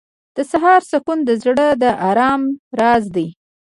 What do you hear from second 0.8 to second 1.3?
سکون د